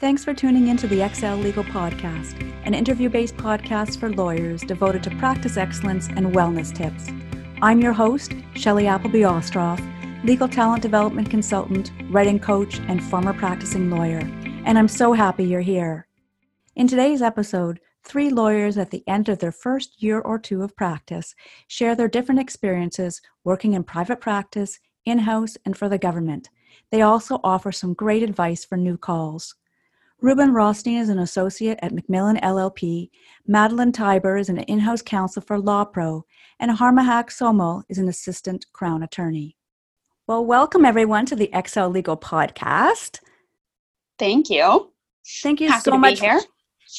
[0.00, 5.10] Thanks for tuning into the Exellegal Podcast, an interview based podcast for lawyers devoted to
[5.16, 7.08] practice excellence and wellness tips.
[7.62, 9.82] I'm your host, Shelley Appleby Ostroff,
[10.22, 14.20] legal talent development consultant, writing coach, and former practicing lawyer.
[14.64, 16.06] And I'm so happy you're here.
[16.76, 20.76] In today's episode, three lawyers at the end of their first year or two of
[20.76, 21.34] practice
[21.66, 26.50] share their different experiences working in private practice, in house, and for the government.
[26.92, 29.56] They also offer some great advice for new calls.
[30.20, 33.08] Reuben Rothstein is an associate at McMillan LLP.
[33.46, 36.22] Madeleine Tyber is an in house counsel for LawPro.
[36.58, 39.56] And Harmehak Somal is an assistant crown attorney.
[40.26, 43.20] Well, welcome everyone to the Exellegal Podcast.
[44.18, 44.92] Thank you.
[45.40, 46.18] Thank you Happy so much.
[46.18, 46.40] here.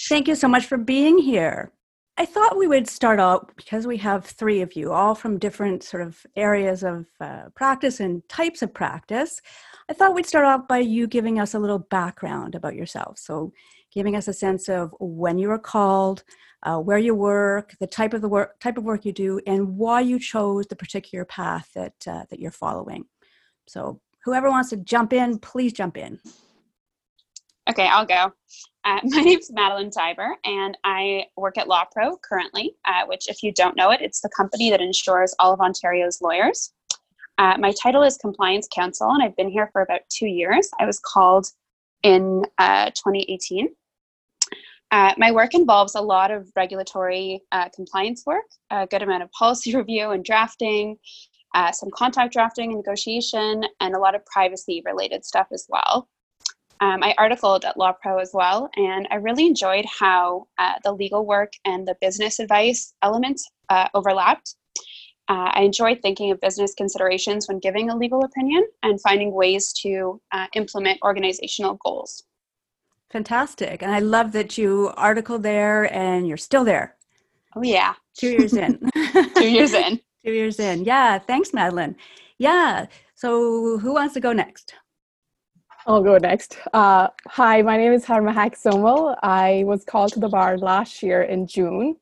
[0.07, 1.73] Thank you so much for being here.
[2.19, 5.83] I thought we would start out because we have three of you, all from different
[5.83, 9.41] sort of areas of uh, practice and types of practice.
[9.89, 13.19] I thought we'd start off by you giving us a little background about yourself.
[13.19, 13.53] So,
[13.89, 16.25] giving us a sense of when you were called,
[16.63, 19.77] uh, where you work, the type of the work, type of work you do, and
[19.77, 23.05] why you chose the particular path that uh, that you're following.
[23.65, 26.19] So, whoever wants to jump in, please jump in.
[27.69, 28.33] Okay, I'll go.
[28.83, 33.51] Uh, my is Madeleine Tyber, and I work at LawPro currently, uh, which, if you
[33.51, 36.73] don't know it, it's the company that insures all of Ontario's lawyers.
[37.37, 40.69] Uh, my title is Compliance Counsel, and I've been here for about two years.
[40.79, 41.47] I was called
[42.01, 43.69] in uh, 2018.
[44.91, 49.31] Uh, my work involves a lot of regulatory uh, compliance work, a good amount of
[49.31, 50.97] policy review and drafting,
[51.71, 56.09] some contract drafting and negotiation, and a lot of privacy related stuff as well.
[56.81, 61.25] Um, I articled at LawPro as well, and I really enjoyed how uh, the legal
[61.25, 64.55] work and the business advice elements uh, overlapped.
[65.27, 69.73] Uh, I enjoyed thinking of business considerations when giving a legal opinion and finding ways
[69.83, 72.23] to uh, implement organizational goals.
[73.11, 73.83] Fantastic.
[73.83, 76.95] And I love that you article there and you're still there.
[77.55, 77.93] Oh, yeah.
[78.17, 78.79] Two years in.
[79.35, 79.99] Two years in.
[80.25, 80.83] Two years in.
[80.83, 81.19] Yeah.
[81.19, 81.95] Thanks, Madeleine.
[82.37, 82.85] Yeah.
[83.15, 84.73] So who wants to go next?
[85.89, 86.59] I'll go next.
[86.71, 89.15] Uh, hi, my name is Harmehak Somal.
[89.23, 91.95] I was called to the bar last year in June.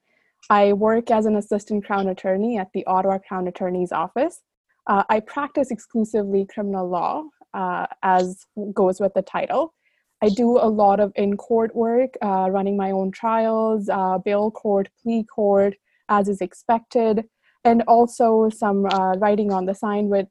[0.50, 4.42] I work as an assistant crown attorney at the Ottawa Crown Attorney's Office.
[4.88, 9.74] Uh, I practice exclusively criminal law, uh, as goes with the title.
[10.22, 14.52] I do a lot of in court work, uh, running my own trials, uh, bail
[14.52, 15.76] court, plea court,
[16.10, 17.24] as is expected,
[17.64, 20.28] and also some uh, writing on the side with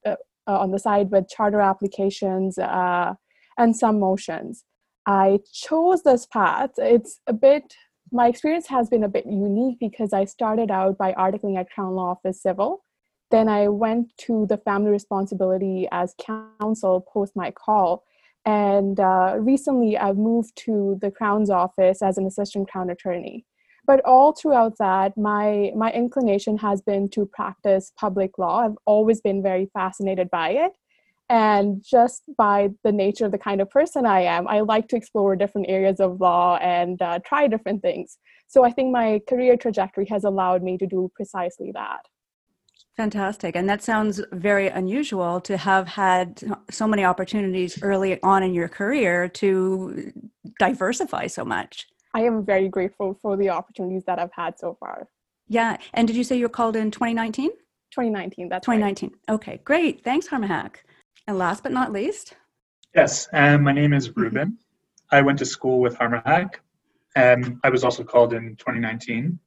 [0.46, 2.58] on the side with charter applications
[3.58, 4.64] and some motions.
[5.06, 6.70] I chose this path.
[6.78, 7.74] It's a bit,
[8.12, 11.94] my experience has been a bit unique because I started out by articling at Crown
[11.94, 12.82] Law Office Civil.
[13.30, 18.04] Then I went to the family responsibility as counsel post my call.
[18.44, 23.44] And uh, recently I've moved to the Crown's office as an assistant Crown attorney.
[23.86, 28.64] But all throughout that, my, my inclination has been to practice public law.
[28.64, 30.72] I've always been very fascinated by it
[31.28, 34.96] and just by the nature of the kind of person I am, I like to
[34.96, 38.18] explore different areas of law and uh, try different things.
[38.48, 42.00] So I think my career trajectory has allowed me to do precisely that.
[42.96, 43.56] Fantastic.
[43.56, 48.68] And that sounds very unusual to have had so many opportunities early on in your
[48.68, 50.12] career to
[50.58, 51.86] diversify so much.
[52.14, 55.08] I am very grateful for the opportunities that I've had so far.
[55.48, 55.76] Yeah.
[55.92, 57.50] And did you say you were called in 2019?
[57.50, 59.10] 2019, that's 2019.
[59.10, 59.34] Right.
[59.34, 60.02] Okay, great.
[60.02, 60.76] Thanks, Harmehak.
[61.26, 62.34] And last but not least?
[62.94, 64.58] Yes, um, my name is Reuben.
[65.10, 66.56] I went to school with Harmehak.
[67.16, 69.38] Um, I was also called in 2019.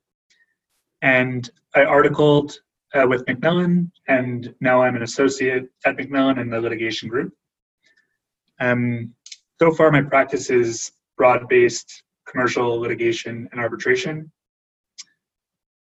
[1.02, 2.60] And I articled
[2.94, 7.34] uh, with McMillan, and now I'm an associate at McMillan in the litigation group.
[8.60, 9.14] Um,
[9.62, 14.32] so far, my practice is broad based commercial litigation and arbitration.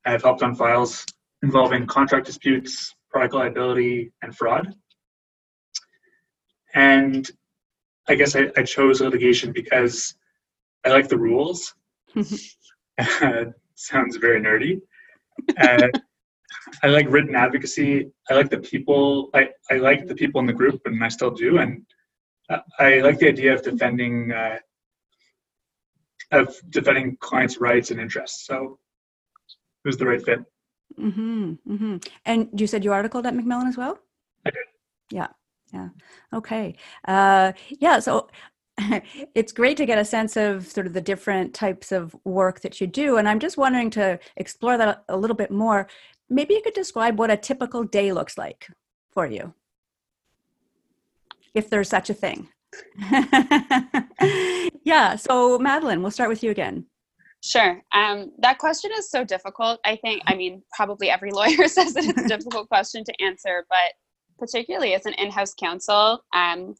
[0.05, 1.05] I've helped on files
[1.43, 4.73] involving contract disputes, product liability, and fraud.
[6.77, 7.27] And
[8.07, 10.13] I guess I, I chose litigation because
[10.85, 11.73] I like the rules.
[13.73, 14.79] sounds very nerdy.
[15.59, 15.87] Uh,
[16.83, 18.11] I like written advocacy.
[18.29, 19.31] I like the people.
[19.33, 21.57] I, I like the people in the group, and I still do.
[21.57, 21.83] And
[22.77, 24.57] I like the idea of defending uh,
[26.31, 28.45] of defending clients' rights and interests.
[28.45, 28.77] So
[29.83, 30.39] it was the right fit.
[30.99, 31.97] Mm-hmm, mm-hmm.
[32.25, 33.97] And you said you articled at McMillan as well.
[34.45, 34.65] I did.
[35.09, 35.29] Yeah
[35.73, 35.89] yeah
[36.33, 36.75] okay
[37.07, 38.27] uh, yeah so
[39.33, 42.79] it's great to get a sense of sort of the different types of work that
[42.79, 45.87] you do and i'm just wondering to explore that a little bit more
[46.29, 48.67] maybe you could describe what a typical day looks like
[49.11, 49.53] for you
[51.55, 52.47] if there's such a thing
[54.83, 55.15] yeah.
[55.15, 56.85] So, Madeleine, we'll start with you again.
[57.43, 57.81] Sure.
[57.93, 59.79] Um, that question is so difficult.
[59.85, 63.65] I think, I mean, probably every lawyer says that it's a difficult question to answer,
[63.69, 63.93] but
[64.37, 66.75] particularly as an in house counsel, um,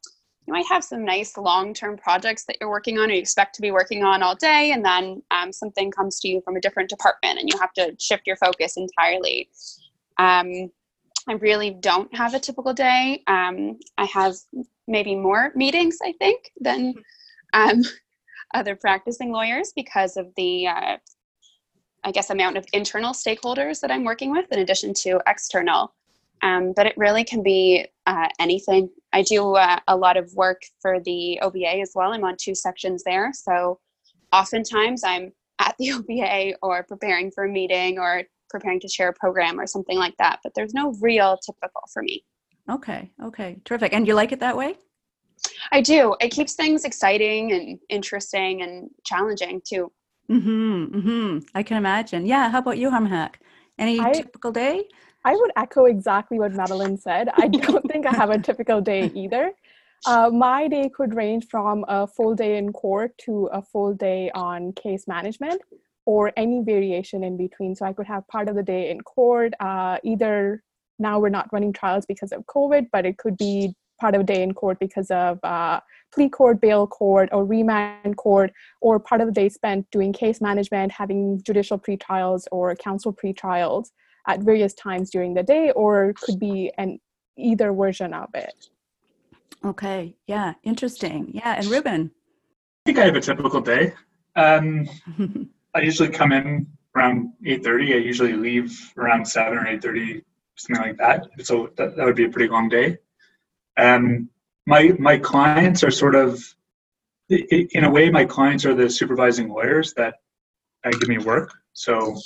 [0.45, 3.54] you might have some nice long term projects that you're working on or you expect
[3.56, 6.62] to be working on all day, and then um, something comes to you from a
[6.62, 9.50] different department and you have to shift your focus entirely.
[10.18, 10.71] Um,
[11.27, 13.24] I really don't have a typical day.
[13.27, 14.36] Um, I have
[14.88, 16.94] maybe more meetings, I think, than
[17.53, 17.81] um,
[18.53, 20.98] other practicing lawyers because of the, uh,
[22.06, 25.94] I guess, amount of internal stakeholders that I'm working with in addition to external.
[26.44, 28.89] Um, but it really can be uh, anything.
[29.13, 32.13] I do uh, a lot of work for the OBA as well.
[32.13, 33.31] I'm on two sections there.
[33.34, 33.80] So
[34.31, 39.13] oftentimes I'm at the OBA or preparing for a meeting or preparing to share a
[39.13, 40.39] program or something like that.
[40.44, 42.24] But there's no real typical for me.
[42.69, 43.94] Okay, okay, terrific.
[43.94, 44.75] And you like it that way?
[45.72, 46.16] I do.
[46.19, 49.92] It keeps things exciting and interesting and challenging too.
[50.30, 50.86] Mm-hmm.
[50.86, 51.38] Mm-hmm.
[51.56, 52.25] I can imagine.
[52.25, 52.50] Yeah.
[52.50, 53.36] How about you, Harmehak?
[53.78, 54.88] Any I, typical day?
[55.25, 57.29] I would echo exactly what Madeleine said.
[57.35, 59.51] I don't think I have a typical day either.
[60.05, 64.31] Uh, my day could range from a full day in court to a full day
[64.35, 65.61] on case management
[66.05, 67.75] or any variation in between.
[67.75, 70.63] So I could have part of the day in court, uh, either
[70.99, 74.23] now we're not running trials because of COVID, but it could be part of a
[74.23, 75.79] day in court because of uh,
[76.13, 80.39] plea court, bail court, or remand court, or part of the day spent doing case
[80.39, 83.89] management, having judicial pretrials or counsel pretrials
[84.27, 87.00] at various times during the day or could be an
[87.38, 88.69] either version of it.
[89.65, 91.31] Okay yeah interesting.
[91.33, 92.12] Yeah and reuben.
[92.85, 93.94] I think i have a typical day.
[94.35, 94.88] Um,
[95.74, 100.24] i usually come in around 8.30 i usually leave around 7 or 8.30
[100.57, 101.27] something like that.
[101.44, 102.97] So that, that would be a pretty long day.
[103.77, 104.29] Um,
[104.65, 106.44] my my clients are sort of
[107.29, 110.15] in a way my clients are the supervising lawyers that
[110.83, 111.53] uh, give me work.
[111.74, 112.19] So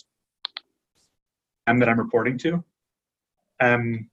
[1.66, 2.64] that I'm reporting to.
[3.60, 4.10] Um,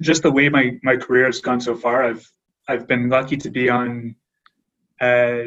[0.00, 2.30] just the way my, my career has gone so far, I've
[2.68, 4.16] I've been lucky to be on
[5.00, 5.42] uh,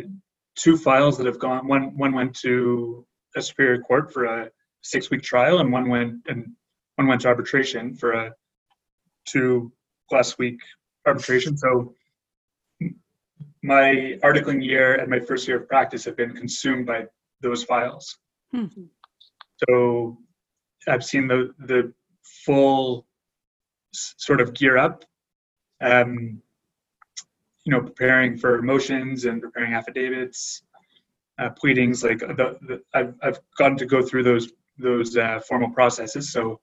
[0.55, 1.67] two files that have gone.
[1.67, 3.05] One one went to
[3.35, 6.53] a superior court for a six week trial, and one went and
[6.95, 8.33] one went to arbitration for a
[9.25, 9.71] two
[10.09, 10.59] plus week
[11.05, 11.57] arbitration.
[11.57, 11.93] So
[13.61, 17.05] my articling year and my first year of practice have been consumed by
[17.41, 18.17] those files.
[18.51, 18.65] Hmm.
[19.67, 20.17] So
[20.87, 21.93] I've seen the the
[22.23, 23.05] full
[23.93, 25.03] sort of gear up.
[25.81, 26.41] Um,
[27.65, 30.63] you know, preparing for motions and preparing affidavits,
[31.37, 32.03] uh, pleadings.
[32.03, 36.31] Like the, the, I've I've gotten to go through those those uh, formal processes.
[36.31, 36.59] So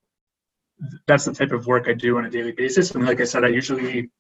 [1.06, 2.90] that's the type of work I do on a daily basis.
[2.92, 4.10] And like I said, I usually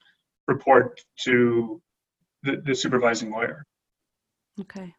[0.46, 1.80] report to
[2.42, 3.64] the, the supervising lawyer.
[4.60, 4.94] Okay.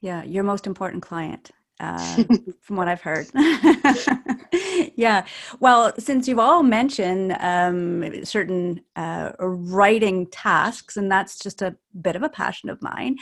[0.00, 1.50] Yeah, your most important client
[1.80, 2.24] uh,
[2.60, 3.26] from what I've heard.
[4.96, 5.24] yeah.
[5.60, 12.16] Well, since you've all mentioned um, certain uh, writing tasks, and that's just a bit
[12.16, 13.16] of a passion of mine,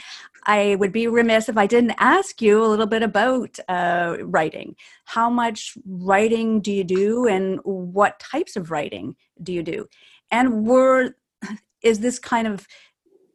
[0.45, 4.75] I would be remiss if I didn't ask you a little bit about uh, writing.
[5.05, 9.87] How much writing do you do, and what types of writing do you do?
[10.31, 11.15] And were
[11.81, 12.67] is this kind of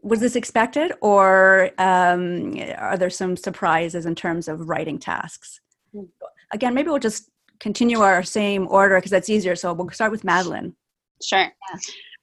[0.09, 5.61] was this expected or um, are there some surprises in terms of writing tasks
[5.93, 6.05] hmm.
[6.53, 10.25] again maybe we'll just continue our same order because that's easier so we'll start with
[10.25, 10.75] madeleine
[11.23, 11.79] sure yeah.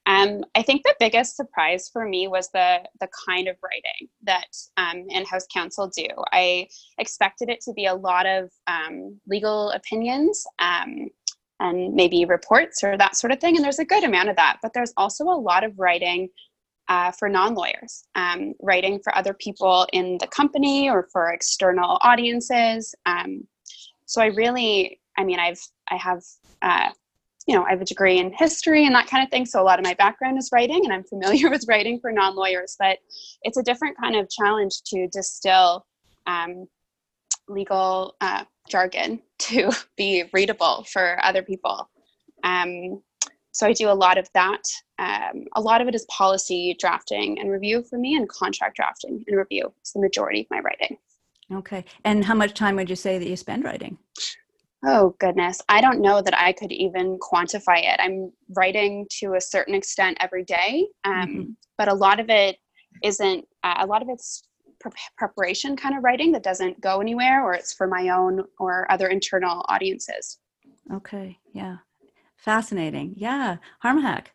[0.07, 4.47] um, i think the biggest surprise for me was the the kind of writing that
[4.77, 10.45] um, in-house counsel do i expected it to be a lot of um, legal opinions
[10.59, 11.09] um,
[11.59, 14.57] and maybe reports or that sort of thing and there's a good amount of that
[14.61, 16.29] but there's also a lot of writing
[16.87, 22.93] uh, for non-lawyers, um, writing for other people in the company or for external audiences.
[23.05, 23.47] Um,
[24.05, 26.23] so I really, I mean, I've I have
[26.61, 26.89] uh,
[27.47, 29.45] you know I have a degree in history and that kind of thing.
[29.45, 32.75] So a lot of my background is writing, and I'm familiar with writing for non-lawyers.
[32.77, 32.99] But
[33.41, 35.85] it's a different kind of challenge to distill
[36.27, 36.67] um,
[37.47, 41.89] legal uh, jargon to be readable for other people.
[42.43, 43.01] Um,
[43.55, 44.63] so I do a lot of that.
[44.99, 49.23] Um, a lot of it is policy drafting and review for me, and contract drafting
[49.25, 49.73] and review.
[49.79, 50.97] It's the majority of my writing.
[51.53, 51.85] Okay.
[52.03, 53.97] And how much time would you say that you spend writing?
[54.85, 55.61] Oh, goodness.
[55.69, 57.97] I don't know that I could even quantify it.
[58.01, 61.51] I'm writing to a certain extent every day, um, mm-hmm.
[61.77, 62.57] but a lot of it
[63.05, 64.49] isn't, uh, a lot of it's
[64.81, 68.91] pre- preparation kind of writing that doesn't go anywhere, or it's for my own or
[68.91, 70.39] other internal audiences.
[70.93, 71.39] Okay.
[71.53, 71.77] Yeah.
[72.45, 73.15] Fascinating.
[73.17, 73.57] Yeah.
[73.83, 74.27] Harmehak.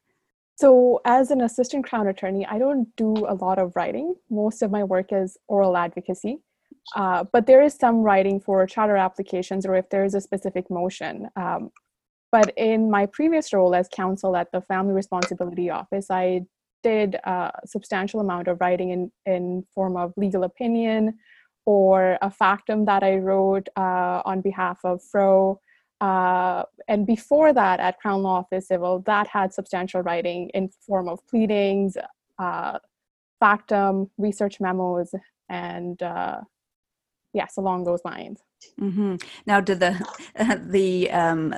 [0.57, 4.17] So, as an assistant crown attorney, I don't do a lot of writing.
[4.29, 6.43] Most of my work is oral advocacy.
[6.97, 10.71] Uh, but there is some writing for charter applications or if there is a specific
[10.71, 11.29] motion.
[11.37, 11.71] Um,
[12.33, 16.43] but in my previous role as counsel at the Family Responsibility Office, I
[16.83, 21.19] did a substantial amount of writing in, in form of legal opinion
[21.64, 25.61] or a factum that I wrote uh, on behalf of Fro.
[26.00, 31.09] Uh, and before that, at Crown Law Office Civil, that had substantial writing in form
[31.09, 31.97] of pleadings,
[32.38, 32.78] uh,
[33.38, 35.14] factum, research memos,
[35.49, 36.40] and uh,
[37.35, 38.40] yes, along those lines.
[38.80, 39.16] Mm-hmm.
[39.47, 40.00] Now, do the
[40.66, 41.54] the um,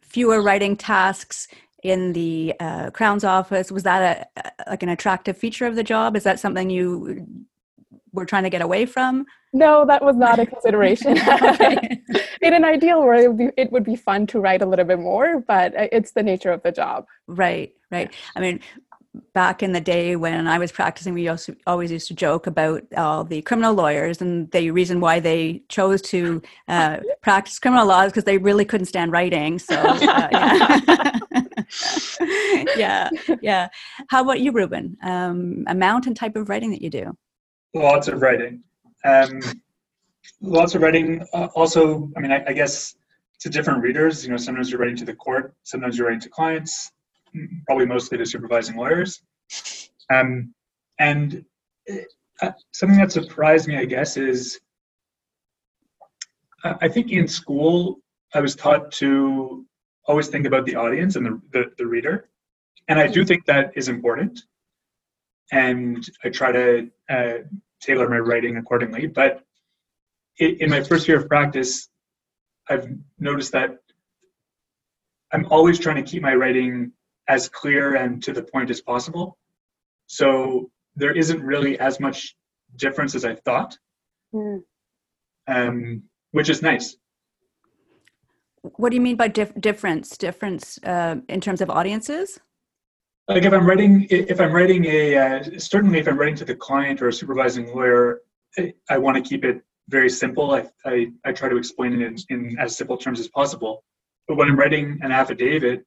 [0.00, 1.48] fewer writing tasks
[1.82, 6.16] in the uh, Crown's office was that a, like an attractive feature of the job?
[6.16, 7.26] Is that something you
[8.14, 9.26] were trying to get away from?
[9.52, 11.16] No, that was not a consideration.
[12.40, 14.84] in an ideal world, it would, be, it would be fun to write a little
[14.84, 17.06] bit more, but uh, it's the nature of the job.
[17.26, 18.12] Right, right.
[18.34, 18.60] I mean,
[19.32, 22.82] back in the day when I was practicing, we also always used to joke about
[22.96, 28.10] all the criminal lawyers and the reason why they chose to uh, practice criminal laws
[28.10, 29.58] because they really couldn't stand writing.
[29.58, 30.28] So, uh,
[32.76, 33.10] yeah.
[33.28, 33.68] yeah, yeah.
[34.08, 34.96] How about you, Reuben?
[35.02, 37.16] Um, amount and type of writing that you do?
[37.74, 38.62] Lots of writing.
[39.04, 39.40] Um,
[40.40, 41.26] lots of writing.
[41.32, 42.94] Uh, also, I mean, I, I guess
[43.40, 44.24] to different readers.
[44.24, 46.92] You know, sometimes you're writing to the court, sometimes you're writing to clients
[47.66, 49.22] probably mostly to supervising lawyers.
[50.12, 50.54] Um,
[50.98, 51.44] and
[52.42, 54.60] uh, something that surprised me, I guess, is
[56.64, 57.98] uh, I think in school
[58.34, 59.66] I was taught to
[60.06, 62.28] always think about the audience and the, the, the reader.
[62.88, 64.40] And I do think that is important.
[65.52, 67.34] And I try to uh,
[67.84, 69.06] tailor my writing accordingly.
[69.06, 69.42] But
[70.38, 71.88] in, in my first year of practice,
[72.68, 72.88] I've
[73.18, 73.76] noticed that
[75.32, 76.92] I'm always trying to keep my writing
[77.28, 79.36] as clear and to the point as possible.
[80.06, 82.36] So there isn't really as much
[82.76, 83.76] difference as I thought,
[84.34, 84.62] mm.
[85.48, 86.96] um, which is nice.
[88.76, 90.16] What do you mean by dif- difference?
[90.16, 92.40] Difference uh, in terms of audiences?
[93.26, 96.54] Like if I'm writing, if I'm writing a, uh, certainly if I'm writing to the
[96.54, 98.20] client or a supervising lawyer,
[98.58, 100.54] I, I want to keep it very simple.
[100.54, 103.82] I, I, I try to explain it in, in as simple terms as possible.
[104.28, 105.84] But when I'm writing an affidavit,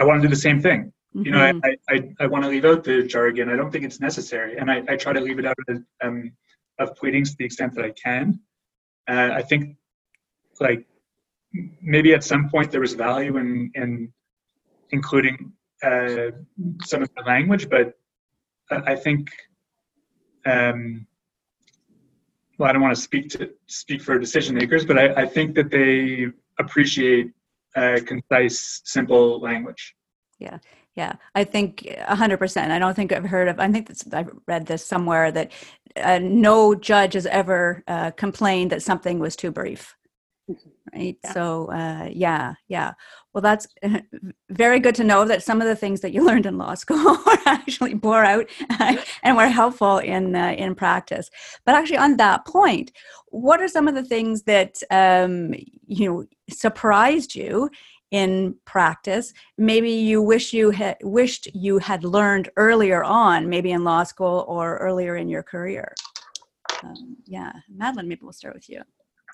[0.00, 0.92] I want to do the same thing.
[1.14, 1.26] Mm-hmm.
[1.26, 1.70] You know, I, mm-hmm.
[1.88, 3.48] I, I, I want to leave out the jargon.
[3.48, 4.58] I don't think it's necessary.
[4.58, 6.32] And I, I try to leave it out of, um,
[6.78, 8.40] of pleadings to the extent that I can.
[9.08, 9.76] Uh, I think,
[10.60, 10.86] like,
[11.80, 14.12] maybe at some point there was value in, in
[14.90, 15.52] including
[15.82, 16.30] uh,
[16.84, 17.94] some of the language, but
[18.70, 19.30] I think,
[20.46, 21.06] um,
[22.58, 25.54] well, I don't want to speak to speak for decision makers, but I, I think
[25.56, 26.26] that they
[26.58, 27.32] appreciate
[27.74, 29.94] uh, concise, simple language.
[30.38, 30.58] Yeah,
[30.94, 31.14] yeah.
[31.34, 32.70] I think 100%.
[32.70, 35.52] I don't think I've heard of, I think I've read this somewhere that
[35.96, 39.96] uh, no judge has ever uh, complained that something was too brief.
[40.94, 41.16] Right.
[41.22, 41.32] Yeah.
[41.32, 42.92] So, uh, yeah, yeah.
[43.32, 43.66] Well, that's
[44.50, 47.18] very good to know that some of the things that you learned in law school
[47.46, 48.48] actually bore out
[49.22, 51.30] and were helpful in uh, in practice.
[51.64, 52.92] But actually, on that point,
[53.26, 55.54] what are some of the things that um,
[55.86, 57.70] you know surprised you
[58.10, 63.84] in practice maybe you wish you had wished you had learned earlier on maybe in
[63.84, 65.94] law school or earlier in your career
[66.82, 68.82] um, yeah madeleine maybe we'll start with you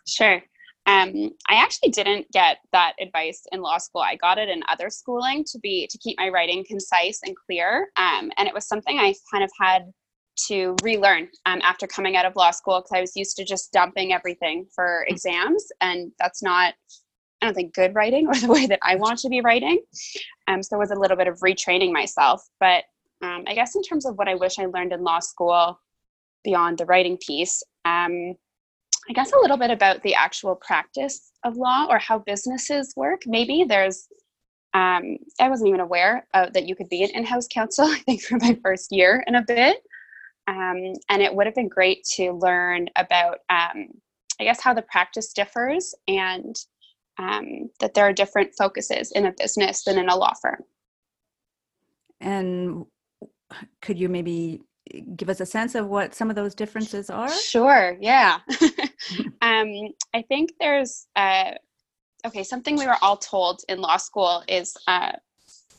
[0.06, 0.42] sure
[0.86, 4.90] um, i actually didn't get that advice in law school i got it in other
[4.90, 8.98] schooling to be to keep my writing concise and clear um, and it was something
[8.98, 9.92] i kind of had
[10.36, 13.72] to relearn um, after coming out of law school because I was used to just
[13.72, 15.12] dumping everything for mm.
[15.12, 16.74] exams, and that's not,
[17.40, 19.82] I don't think, good writing or the way that I want to be writing.
[20.48, 22.42] Um, so it was a little bit of retraining myself.
[22.60, 22.84] But
[23.22, 25.80] um, I guess in terms of what I wish I learned in law school
[26.44, 28.34] beyond the writing piece, um,
[29.08, 33.22] I guess a little bit about the actual practice of law or how businesses work.
[33.26, 34.08] Maybe there's
[34.74, 37.86] um, I wasn't even aware uh, that you could be an in-house counsel.
[37.90, 39.78] I think for my first year and a bit,
[40.48, 43.88] um, and it would have been great to learn about, um,
[44.38, 46.54] I guess, how the practice differs and
[47.18, 50.62] um, that there are different focuses in a business than in a law firm.
[52.20, 52.84] And
[53.80, 54.60] could you maybe
[55.16, 57.30] give us a sense of what some of those differences are?
[57.30, 58.38] Sure, yeah.
[59.42, 59.72] um,
[60.14, 61.52] I think there's, uh,
[62.26, 65.12] okay, something we were all told in law school is uh,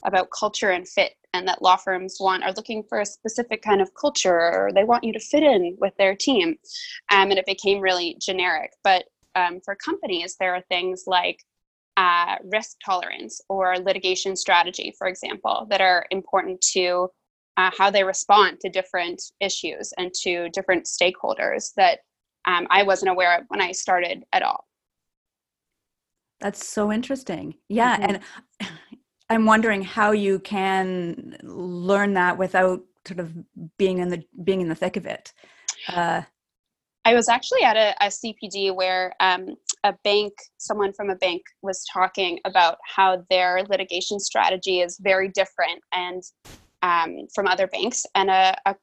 [0.03, 3.81] about culture and fit and that law firms want are looking for a specific kind
[3.81, 6.55] of culture or they want you to fit in with their team
[7.11, 11.43] um, and it became really generic but um, for companies there are things like
[11.97, 17.09] uh, risk tolerance or litigation strategy, for example, that are important to
[17.57, 21.99] uh, how they respond to different issues and to different stakeholders that
[22.45, 24.65] um, I wasn't aware of when I started at all.
[26.39, 27.55] That's so interesting.
[27.67, 27.97] Yeah.
[27.97, 28.15] Mm-hmm.
[28.61, 28.69] And
[29.29, 33.33] I'm wondering how you can learn that without sort of
[33.77, 35.33] being in the being in the thick of it.
[35.89, 36.21] Uh,
[37.03, 41.41] I was actually at a, a CPD where um, a bank, someone from a bank
[41.61, 46.21] was talking about how their litigation strategy is very different and
[46.81, 48.75] um, from other banks, and a, a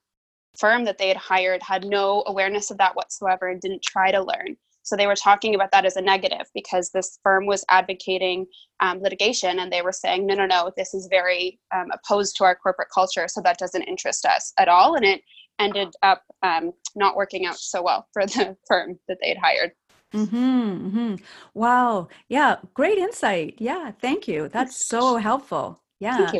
[0.58, 4.22] firm that they had hired had no awareness of that whatsoever and didn't try to
[4.22, 4.56] learn.
[4.84, 8.46] So they were talking about that as a negative because this firm was advocating
[8.80, 12.44] um, litigation and they were saying, no, no, no, this is very um, opposed to
[12.44, 13.26] our corporate culture.
[13.26, 14.94] So that doesn't interest us at all.
[14.94, 15.22] And it
[15.58, 19.72] ended up um, not working out so well for the firm that they had hired.
[20.12, 21.14] Mm-hmm, mm-hmm.
[21.54, 22.08] Wow.
[22.28, 22.56] Yeah.
[22.74, 23.54] Great insight.
[23.58, 23.90] Yeah.
[24.02, 24.48] Thank you.
[24.48, 25.82] That's so helpful.
[25.98, 26.30] Yeah.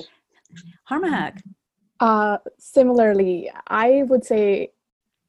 [0.91, 1.41] Harmehak.
[2.01, 4.73] Uh, similarly, I would say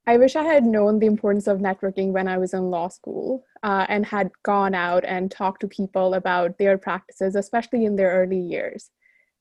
[0.08, 3.44] I wish I had known the importance of networking when I was in law school
[3.64, 8.12] uh, and had gone out and talked to people about their practices, especially in their
[8.12, 8.92] early years.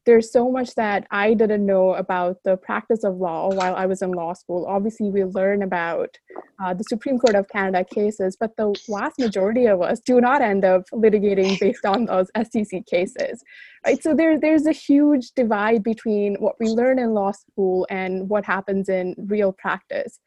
[0.06, 4.02] There's so much that I didn't know about the practice of law while I was
[4.02, 4.66] in law school.
[4.66, 6.18] Obviously, we learn about
[6.62, 10.42] uh, the Supreme Court of Canada cases, but the vast majority of us do not
[10.42, 13.42] end up litigating based on those SCC cases,
[13.86, 14.02] right?
[14.02, 18.44] So there, there's a huge divide between what we learn in law school and what
[18.44, 20.20] happens in real practice.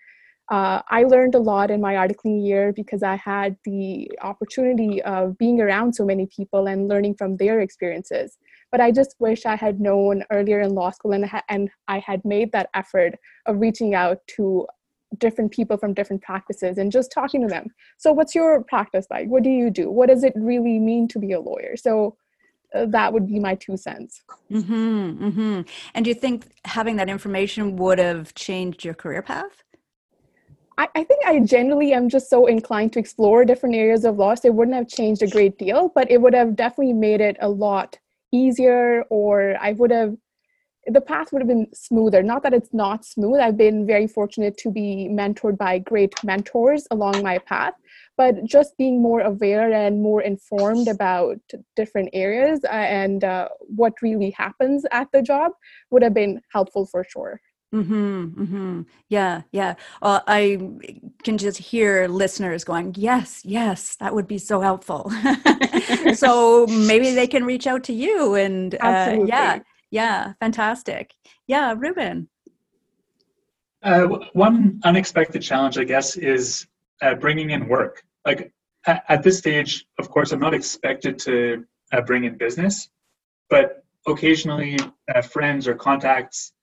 [0.50, 5.38] Uh, I learned a lot in my articling year because I had the opportunity of
[5.38, 8.38] being around so many people and learning from their experiences.
[8.72, 12.24] But I just wish I had known earlier in law school and, and I had
[12.26, 14.68] made that effort of reaching out to
[15.20, 17.68] different people from different practices and just talking to them.
[17.98, 19.28] So, what's your practice like?
[19.28, 19.90] What do you do?
[19.90, 21.78] What does it really mean to be a lawyer?
[21.78, 22.18] So,
[22.76, 24.22] uh, that would be my two cents.
[24.52, 25.62] Mm-hmm, mm-hmm.
[25.94, 29.64] And do you think having that information would have changed your career path?
[30.78, 34.36] I, I think I generally am just so inclined to explore different areas of law.
[34.36, 37.38] So it wouldn't have changed a great deal, but it would have definitely made it
[37.40, 37.98] a lot
[38.32, 40.16] easier, or I would have
[40.88, 42.24] the path would have been smoother.
[42.24, 43.40] Not that it's not smooth.
[43.42, 47.74] I've been very fortunate to be mentored by great mentors along my path,
[48.16, 51.38] but just being more aware and more informed about
[51.76, 55.52] different areas uh, and uh, what really happens at the job
[55.92, 57.42] would have been helpful for sure.
[57.76, 58.82] Mm-hmm, mm-hmm.
[59.10, 59.76] Yeah, yeah.
[60.02, 60.58] Well, I
[61.24, 65.12] can just hear listeners going, "Yes, yes, that would be so helpful."
[66.14, 69.60] so maybe they can reach out to you, and uh, yeah,
[69.92, 71.14] yeah, fantastic.
[71.46, 72.30] Yeah, Reuben.
[73.84, 76.68] Uh, one unexpected challenge, I guess, is
[77.02, 78.02] uh, bringing in work.
[78.26, 78.52] Like
[78.86, 82.90] at, at, this stage, of course, I'm not expected to uh, bring in business,
[83.50, 84.80] but occasionally,
[85.14, 86.54] uh, friends or contacts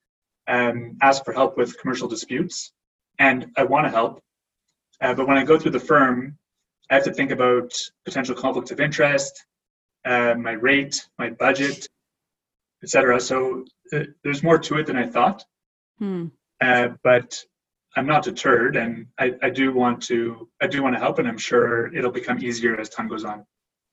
[0.47, 2.73] um, ask for help with commercial disputes,
[3.19, 4.21] and I want to help.
[5.01, 6.39] Uh, but when I go through the firm,
[6.91, 7.73] I have to think about
[8.05, 9.45] potential conflicts of interest,
[10.05, 11.89] uh, my rate, my budget,
[12.83, 13.21] etc.
[13.21, 15.45] So uh, there's more to it than I thought.
[15.99, 16.27] Hmm.
[16.61, 17.43] Uh, but
[17.97, 20.49] I'm not deterred, and I, I, do want to.
[20.61, 23.47] I do want to help, and I'm sure it'll become easier as time goes on.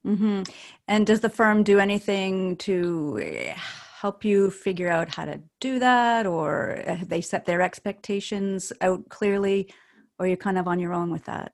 [0.05, 0.43] Mm-hmm.
[0.87, 3.53] And does the firm do anything to
[4.01, 9.71] help you figure out how to do that or they set their expectations out clearly
[10.17, 11.53] or you're kind of on your own with that?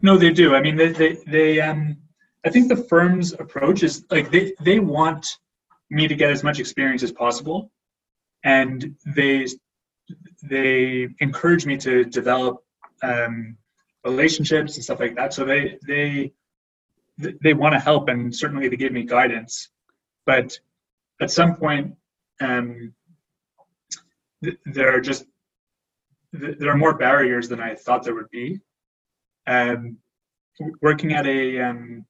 [0.00, 0.54] No they do.
[0.54, 1.96] I mean they they, they um
[2.46, 5.26] i think the firm's approach is like they they want
[5.90, 7.70] me to get as much experience as possible
[8.44, 9.46] and they
[10.42, 12.62] they encourage me to develop
[13.02, 13.56] um,
[14.04, 15.32] relationships and stuff like that.
[15.34, 16.32] So they they
[17.42, 19.70] they want to help and certainly they give me guidance.
[20.24, 20.58] But
[21.20, 21.94] at some point,
[22.40, 22.94] um,
[24.42, 25.24] th- there are just
[26.38, 28.60] th- there are more barriers than I thought there would be.
[29.46, 29.98] Um,
[30.82, 32.04] working at a um,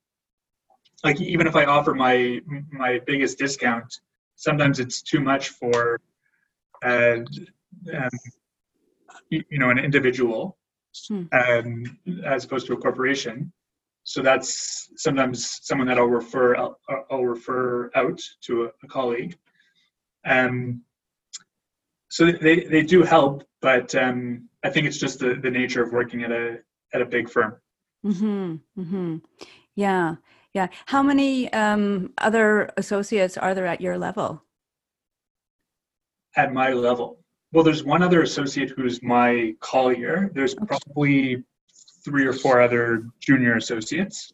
[1.04, 2.40] like even if I offer my
[2.70, 4.00] my biggest discount,
[4.36, 6.00] sometimes it's too much for
[6.84, 7.18] uh,
[7.94, 8.10] um,
[9.30, 10.58] you, know an individual
[11.08, 11.24] hmm.
[11.32, 13.52] um, as opposed to a corporation
[14.08, 19.36] so that's sometimes someone that I'll refer I'll, I'll refer out to a, a colleague.
[20.24, 20.80] Um,
[22.08, 25.92] so they, they do help, but um, I think it's just the, the nature of
[25.92, 26.56] working at a
[26.94, 27.56] at a big firm.
[28.02, 28.54] Mm-hmm.
[28.80, 29.16] Mm-hmm.
[29.76, 30.14] Yeah.
[30.54, 30.68] Yeah.
[30.86, 34.42] How many um, other associates are there at your level?
[36.34, 37.18] At my level.
[37.52, 40.32] Well, there's one other associate who's my colleague.
[40.32, 40.64] There's okay.
[40.66, 41.44] probably
[42.08, 44.32] three or four other junior associates.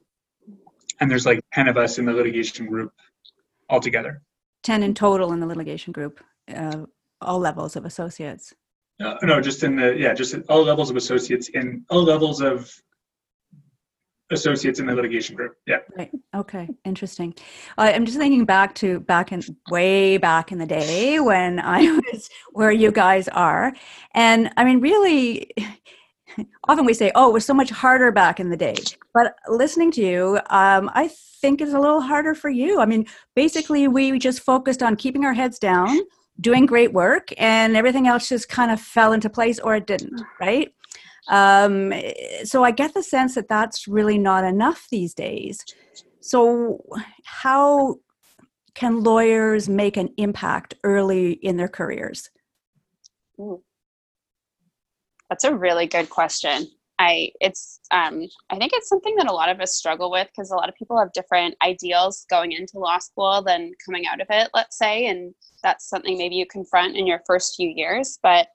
[1.01, 2.93] and there's like 10 of us in the litigation group
[3.69, 4.23] altogether.
[4.63, 6.23] 10 in total in the litigation group,
[6.55, 6.87] uh,
[7.21, 8.55] all levels of associates.
[9.03, 12.73] Uh, no, just in the yeah, just all levels of associates in all levels of
[14.31, 15.57] associates in the litigation group.
[15.67, 15.79] Yeah.
[15.99, 16.13] Right.
[16.35, 16.69] Okay.
[16.85, 17.35] Interesting.
[17.77, 21.83] Uh, I'm just thinking back to back in way back in the day when I
[22.13, 23.73] was where you guys are,
[24.13, 25.51] and I mean, really.
[26.69, 28.77] Often we say, "Oh, it was so much harder back in the day,"
[29.13, 31.11] but listening to you, um, I
[31.41, 32.81] think it's a little harder for you.
[32.81, 36.01] I mean, basically, we just focused on keeping our heads down,
[36.41, 40.23] doing great work, and everything else just kind of fell into place, or it didn't.
[40.41, 40.73] Right?
[41.29, 41.93] Um,
[42.45, 45.65] so I get the sense that that's really not enough these days.
[46.21, 46.85] So,
[47.25, 47.97] how
[48.75, 52.31] can lawyers make an impact early in their careers?
[55.29, 56.69] That's a really good question.
[56.99, 60.51] I it's um, I think it's something that a lot of us struggle with because
[60.51, 64.29] a lot of people have different ideals going into law school than coming out of
[64.31, 64.49] it.
[64.55, 68.19] Let's say, and that's something maybe you confront in your first few years.
[68.23, 68.47] But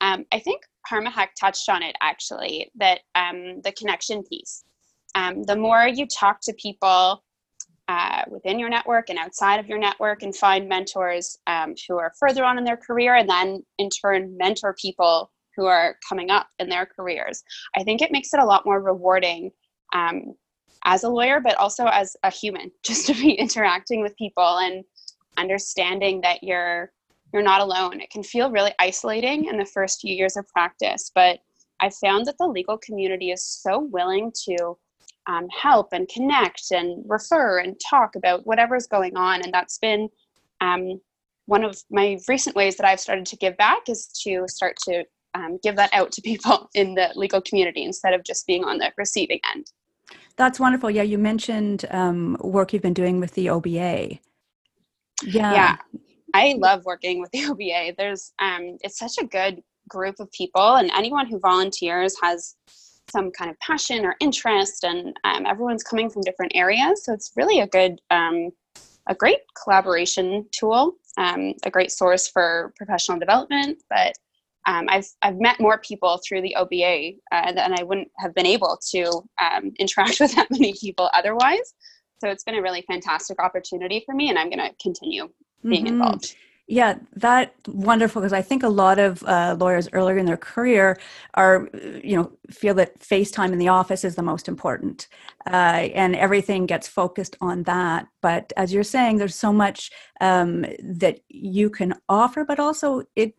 [0.00, 4.64] um, I think Harmehak touched on it actually, that um, the connection piece.
[5.14, 7.22] Um, the more you talk to people
[7.86, 12.12] uh, within your network and outside of your network and find mentors um, who are
[12.18, 16.48] further on in their career and then in turn mentor people who are coming up
[16.58, 17.42] in their careers,
[17.76, 19.50] I think it makes it a lot more rewarding
[19.94, 20.34] um,
[20.84, 24.84] as a lawyer, but also as a human, just to be interacting with people and
[25.36, 26.92] understanding that you're
[27.32, 28.00] you're not alone.
[28.00, 31.40] It can feel really isolating in the first few years of practice, but
[31.80, 34.78] I found that the legal community is so willing to
[35.26, 39.42] um, help and connect and refer and talk about whatever's going on.
[39.42, 40.08] And that's been
[40.60, 41.00] um,
[41.46, 45.04] one of my recent ways that I've started to give back is to start to
[45.34, 48.78] um, give that out to people in the legal community instead of just being on
[48.78, 49.70] the receiving end.
[50.36, 50.90] That's wonderful.
[50.90, 54.18] Yeah, you mentioned um, work you've been doing with the OBA.
[55.22, 55.52] Yeah.
[55.52, 55.76] Yeah.
[56.34, 57.94] I love working with the OBA.
[57.96, 62.56] There's um, it's such a good group of people, and anyone who volunteers has
[63.10, 67.04] some kind of passion or interest, and um, everyone's coming from different areas.
[67.04, 68.50] So it's really a good, um,
[69.08, 73.82] a great collaboration tool, um, a great source for professional development.
[73.88, 74.14] But
[74.66, 78.46] um, I've I've met more people through the OBA uh, than I wouldn't have been
[78.46, 81.74] able to um, interact with that many people otherwise.
[82.20, 85.28] So it's been a really fantastic opportunity for me, and I'm going to continue
[85.62, 85.94] being mm-hmm.
[85.94, 86.36] involved.
[86.66, 90.98] Yeah, that wonderful because I think a lot of uh, lawyers earlier in their career
[91.34, 91.68] are,
[92.02, 95.08] you know, feel that FaceTime in the office is the most important,
[95.46, 98.06] uh, and everything gets focused on that.
[98.22, 99.90] But as you're saying, there's so much
[100.22, 103.34] um, that you can offer, but also it,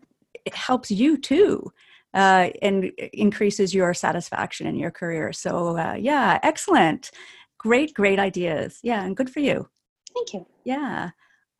[0.45, 1.71] it helps you too.
[2.13, 5.33] Uh, and increases your satisfaction in your career.
[5.33, 7.11] So, uh, yeah, excellent.
[7.57, 8.79] Great, great ideas.
[8.83, 9.67] Yeah, and good for you.
[10.13, 10.45] Thank you.
[10.63, 11.09] Yeah.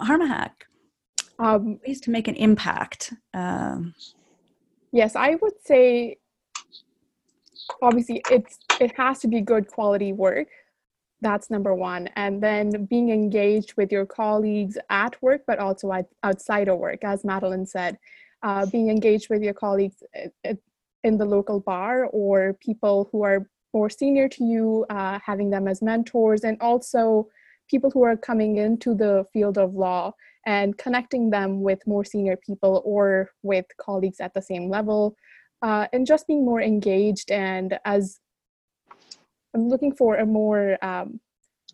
[0.01, 0.51] Harmehak,
[1.39, 3.13] um, ways to make an impact.
[3.33, 3.93] Um,
[4.91, 6.17] yes, I would say
[7.81, 10.47] obviously it's it has to be good quality work.
[11.21, 16.07] That's number one, and then being engaged with your colleagues at work, but also at,
[16.23, 17.97] outside of work, as Madeleine said,
[18.45, 19.97] uh, being engaged with your colleagues
[21.03, 25.67] in the local bar or people who are more senior to you, uh, having them
[25.67, 27.27] as mentors, and also
[27.69, 30.13] people who are coming into the field of law
[30.45, 35.15] and connecting them with more senior people or with colleagues at the same level
[35.61, 38.19] uh, and just being more engaged and as
[39.55, 41.19] i'm looking for a more um,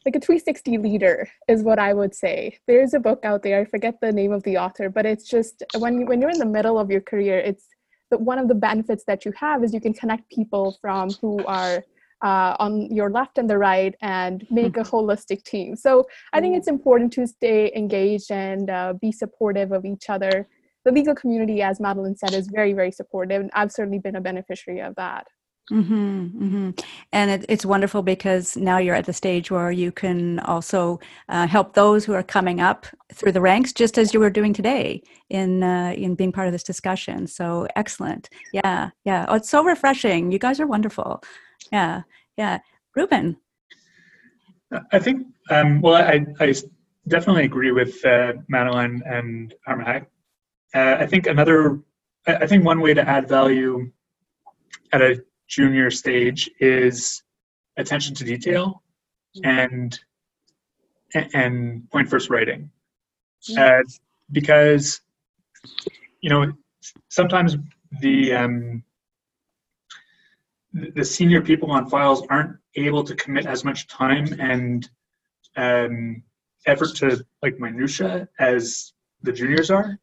[0.05, 3.65] like a 360 leader is what i would say there's a book out there i
[3.65, 6.79] forget the name of the author but it's just when, when you're in the middle
[6.79, 7.67] of your career it's
[8.11, 11.43] the, one of the benefits that you have is you can connect people from who
[11.45, 11.83] are
[12.23, 15.75] uh, on your left and the right and make a holistic team.
[15.75, 20.47] So I think it's important to stay engaged and uh, be supportive of each other.
[20.85, 24.21] The legal community, as Madeleine said, is very, very supportive, and I've certainly been a
[24.21, 25.27] beneficiary of that.
[25.71, 26.69] Mm-hmm, mm-hmm.
[27.13, 31.47] And it, it's wonderful because now you're at the stage where you can also uh,
[31.47, 35.01] help those who are coming up through the ranks, just as you were doing today
[35.29, 37.25] in uh, in being part of this discussion.
[37.25, 39.25] So excellent, yeah, yeah.
[39.29, 40.31] Oh, it's so refreshing.
[40.31, 41.23] You guys are wonderful
[41.71, 42.01] yeah
[42.37, 42.59] yeah
[42.95, 43.37] reuben
[44.91, 46.53] i think um, well I, I
[47.07, 50.05] definitely agree with uh, madeleine and Harmehak.
[50.73, 51.79] Uh, i think another
[52.27, 53.91] i think one way to add value
[54.93, 57.23] at a junior stage is
[57.77, 58.81] attention to detail
[59.43, 59.99] and
[61.33, 62.71] and point first writing.
[63.57, 63.81] Uh,
[64.31, 65.01] because
[66.21, 66.53] you know
[67.09, 67.57] sometimes
[68.01, 68.83] the um,
[70.73, 74.89] the senior people on files aren't able to commit as much time and
[75.57, 76.23] um,
[76.65, 79.99] effort to like minutia as the juniors are,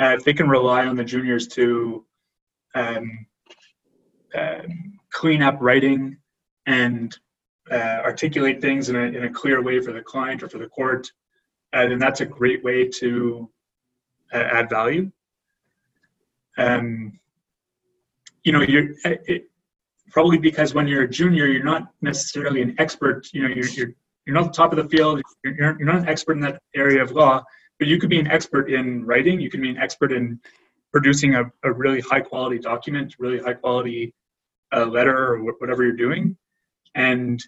[0.00, 2.04] uh, if they can rely on the juniors to
[2.74, 3.26] um,
[5.12, 6.16] clean up writing
[6.66, 7.16] and
[7.70, 10.68] uh, articulate things in a, in a clear way for the client or for the
[10.68, 11.10] court,
[11.72, 13.50] uh, then that's a great way to
[14.32, 15.10] uh, add value.
[16.58, 17.18] Um,
[18.44, 19.44] you know, you're it,
[20.10, 23.26] probably because when you're a junior, you're not necessarily an expert.
[23.32, 23.90] You know, you're you're
[24.26, 25.22] you're not the top of the field.
[25.42, 27.42] You're you're not an expert in that area of law,
[27.78, 29.40] but you could be an expert in writing.
[29.40, 30.38] You can be an expert in
[30.92, 34.14] producing a, a really high quality document, really high quality
[34.74, 36.36] uh, letter, or whatever you're doing,
[36.94, 37.42] and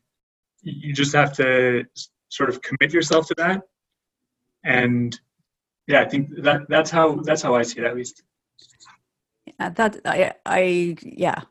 [0.63, 1.85] you just have to
[2.29, 3.63] sort of commit yourself to that.
[4.65, 5.19] And
[5.87, 8.23] yeah, I think that that's how that's how I see it at least.
[9.61, 11.43] Yeah, that I I yeah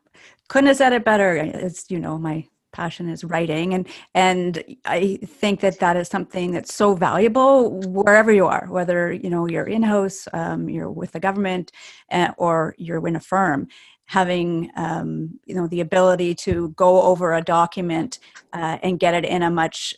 [0.50, 1.36] couldn't have said it better.
[1.36, 6.52] It's you know my passion is writing and and i think that that is something
[6.52, 11.20] that's so valuable wherever you are whether you know you're in-house um, you're with the
[11.20, 11.72] government
[12.12, 13.66] uh, or you're in a firm
[14.06, 18.20] having um, you know the ability to go over a document
[18.54, 19.96] uh, and get it in a much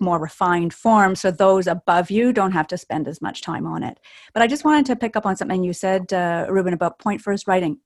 [0.00, 3.82] more refined form so those above you don't have to spend as much time on
[3.82, 4.00] it
[4.32, 7.20] but i just wanted to pick up on something you said uh, reuben about point
[7.20, 7.76] first writing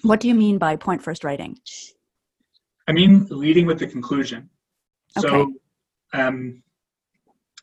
[0.00, 1.54] what do you mean by point first writing
[2.88, 4.48] I mean leading with the conclusion.
[5.16, 5.28] Okay.
[5.28, 5.52] So,
[6.14, 6.62] um,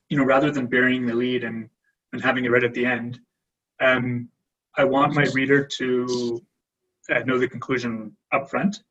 [0.07, 1.67] you know, rather than burying the lead and,
[2.13, 3.19] and having it right at the end,
[3.81, 4.29] um,
[4.77, 6.41] I want my reader to
[7.13, 8.83] uh, know the conclusion up front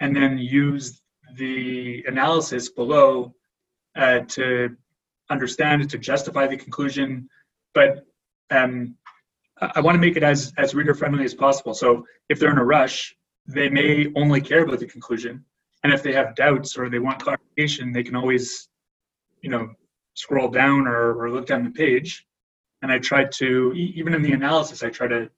[0.00, 1.02] and then use
[1.34, 3.34] the analysis below
[3.96, 4.76] uh, to
[5.30, 7.28] understand it, to justify the conclusion.
[7.74, 8.06] But
[8.50, 8.96] um,
[9.60, 11.74] I want to make it as, as reader friendly as possible.
[11.74, 13.14] So if they're in a rush,
[13.46, 15.44] they may only care about the conclusion
[15.84, 18.68] and if they have doubts or they want clarification they can always
[19.42, 19.70] you know
[20.14, 22.26] scroll down or, or look down the page
[22.82, 25.30] and i try to even in the analysis i try to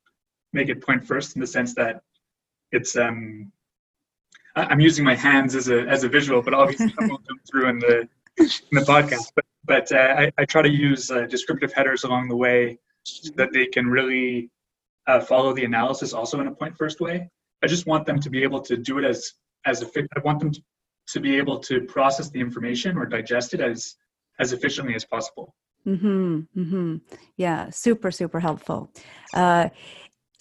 [0.52, 2.02] make it point first in the sense that
[2.72, 3.50] it's um
[4.56, 7.68] i'm using my hands as a as a visual but obviously i won't come through
[7.68, 11.72] in the in the podcast but but uh, I, I try to use uh, descriptive
[11.72, 14.50] headers along the way so that they can really
[15.06, 17.28] uh, follow the analysis also in a point first way
[17.62, 19.34] i just want them to be able to do it as
[19.66, 20.10] as efficient.
[20.16, 20.62] I want them to,
[21.08, 23.96] to be able to process the information or digest it as
[24.38, 25.54] as efficiently as possible.
[25.84, 26.40] Hmm.
[26.54, 26.96] Hmm.
[27.36, 27.70] Yeah.
[27.70, 28.10] Super.
[28.10, 28.90] Super helpful.
[29.34, 29.68] Uh,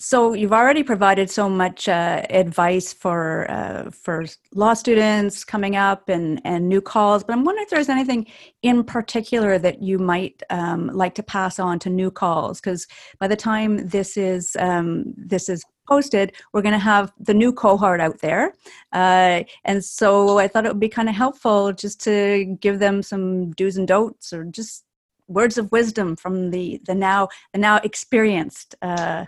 [0.01, 6.07] so you've already provided so much uh, advice for uh, for law students coming up
[6.07, 8.25] and and new calls, but I'm wondering if there's anything
[8.61, 12.87] in particular that you might um, like to pass on to new calls, because
[13.19, 17.51] by the time this is um, this is posted, we're going to have the new
[17.51, 18.53] cohort out there.
[18.93, 23.01] Uh, and so I thought it would be kind of helpful just to give them
[23.01, 24.85] some do's and don'ts or just
[25.27, 29.25] words of wisdom from the, the now the now experienced, uh,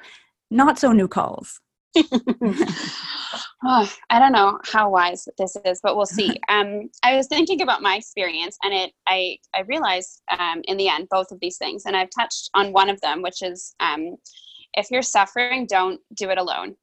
[0.52, 1.60] not so new calls.
[1.98, 6.38] oh, I don't know how wise this is, but we'll see.
[6.50, 10.90] Um, I was thinking about my experience, and it I I realized um, in the
[10.90, 14.18] end both of these things, and I've touched on one of them, which is um,
[14.74, 16.76] if you're suffering, don't do it alone.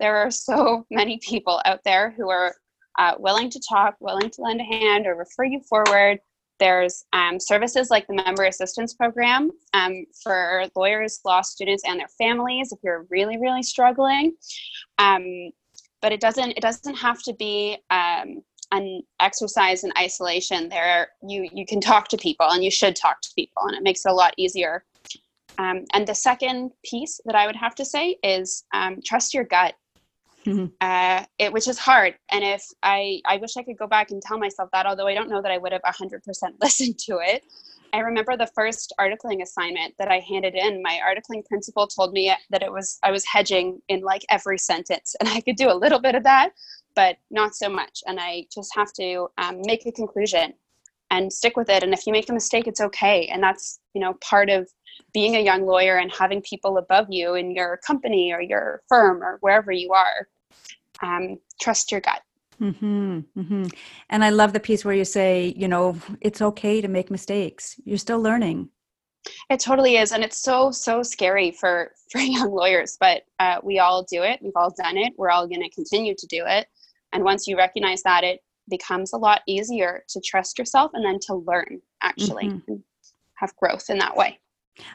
[0.00, 2.54] There are so many people out there who are
[2.98, 6.18] uh, willing to talk, willing to lend a hand, or refer you forward.
[6.62, 12.06] There's um, services like the Member Assistance Program um, for lawyers, law students, and their
[12.16, 14.34] families if you're really, really struggling.
[14.98, 15.50] Um,
[16.00, 16.52] but it doesn't.
[16.52, 20.68] It doesn't have to be um, an exercise in isolation.
[20.68, 23.82] There, you you can talk to people, and you should talk to people, and it
[23.82, 24.84] makes it a lot easier
[25.58, 28.64] um, and the second piece that I would have to say is
[29.04, 29.74] trust your gut,
[30.46, 30.66] mm-hmm.
[30.80, 32.14] uh, it, which is hard.
[32.30, 35.14] And if I, I wish I could go back and tell myself that, although I
[35.14, 36.20] don't know that I would have 100%
[36.60, 37.44] listened to it.
[37.94, 40.82] I remember the first articling assignment that I handed in.
[40.82, 45.14] My articling principal told me that it was I was hedging in like every sentence,
[45.20, 46.52] and I could do a little bit of that,
[46.94, 48.02] but not so much.
[48.06, 50.54] And I just have to um, make a conclusion
[51.10, 51.82] and stick with it.
[51.82, 53.26] And if you make a mistake, it's okay.
[53.26, 54.70] And that's you know part of
[55.12, 59.22] being a young lawyer and having people above you in your company or your firm
[59.22, 60.28] or wherever you are
[61.02, 62.20] um, trust your gut
[62.60, 63.64] mm-hmm, mm-hmm.
[64.10, 67.76] and i love the piece where you say you know it's okay to make mistakes
[67.84, 68.68] you're still learning
[69.50, 73.78] it totally is and it's so so scary for for young lawyers but uh, we
[73.78, 76.66] all do it we've all done it we're all going to continue to do it
[77.12, 81.18] and once you recognize that it becomes a lot easier to trust yourself and then
[81.20, 82.74] to learn actually mm-hmm.
[83.34, 84.38] have growth in that way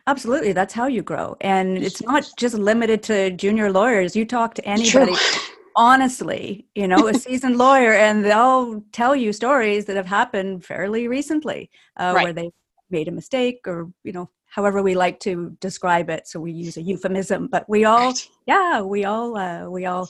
[0.08, 0.54] Absolutely.
[0.54, 1.36] That's how you grow.
[1.42, 4.16] And it's not just limited to junior lawyers.
[4.16, 5.14] You talk to anybody,
[5.78, 11.08] honestly, you know, a seasoned lawyer, and they'll tell you stories that have happened fairly
[11.08, 12.24] recently uh, Right.
[12.24, 12.52] where they
[12.90, 16.28] made a mistake or, you know, however we like to describe it.
[16.28, 18.30] So we use a euphemism, but we all, Right.
[18.46, 20.10] yeah, we all, uh, we all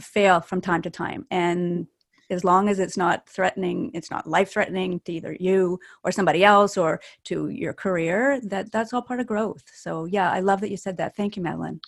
[0.00, 1.26] fail from time to time.
[1.30, 1.86] And
[2.30, 6.44] as long as it's not threatening, it's not life threatening to either you or somebody
[6.44, 9.64] else or to your career, that that's all part of growth.
[9.72, 11.16] So yeah, I love that you said that.
[11.16, 11.80] Thank you, Madeleine.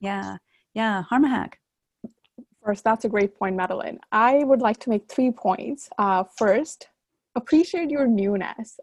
[0.00, 0.36] Yeah.
[0.74, 1.02] Yeah.
[1.10, 1.54] Harmehak.
[2.64, 3.98] First, that's a great point, Madeleine.
[4.12, 5.88] I would like to make three points.
[5.98, 6.88] Uh, first,
[7.34, 8.78] appreciate your newness.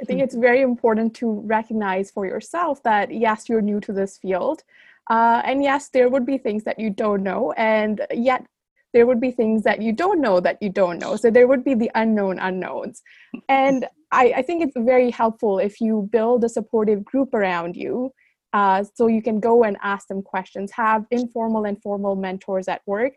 [0.00, 4.16] I think it's very important to recognize for yourself that yes, you're new to this
[4.16, 4.62] field.
[5.10, 7.52] Uh, and yes, there would be things that you don't know.
[7.58, 8.46] And yet,
[8.92, 11.16] there would be things that you don't know that you don't know.
[11.16, 13.02] So there would be the unknown unknowns.
[13.48, 18.12] And I, I think it's very helpful if you build a supportive group around you
[18.52, 22.82] uh, so you can go and ask them questions, have informal and formal mentors at
[22.86, 23.14] work,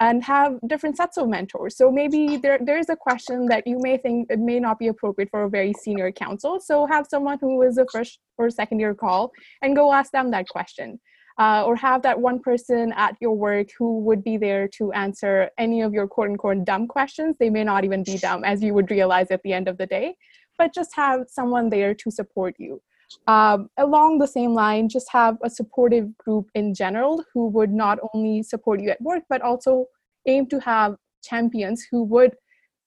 [0.00, 1.76] and have different sets of mentors.
[1.76, 5.30] So maybe there, there's a question that you may think it may not be appropriate
[5.30, 6.60] for a very senior counsel.
[6.60, 10.30] So have someone who is a first or second year call and go ask them
[10.32, 11.00] that question.
[11.38, 15.50] Uh, or have that one person at your work who would be there to answer
[15.58, 17.36] any of your quote unquote dumb questions.
[17.38, 19.84] They may not even be dumb, as you would realize at the end of the
[19.84, 20.16] day,
[20.56, 22.80] but just have someone there to support you.
[23.26, 27.98] Um, along the same line, just have a supportive group in general who would not
[28.12, 29.86] only support you at work, but also
[30.26, 32.36] aim to have champions who would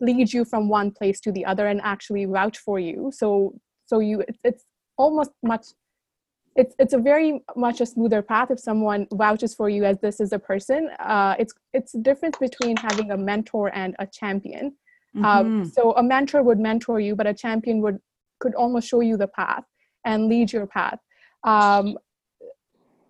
[0.02, 3.12] lead you from one place to the other and actually vouch for you.
[3.14, 3.54] So,
[3.86, 4.66] so you, it's,
[4.98, 5.68] almost much
[6.58, 10.20] it's it's a very much a smoother path if someone vouches for you as this
[10.20, 10.90] is a person.
[11.00, 14.76] Uh, it's it's the difference between having a mentor and a champion.
[15.24, 15.72] Um, Mhm.
[15.72, 18.00] so a mentor would mentor you, but a champion would
[18.40, 19.64] could almost show you the path
[20.06, 21.00] and lead your path.
[21.44, 21.98] Um,